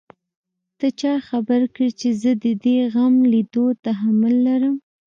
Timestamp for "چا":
0.99-1.13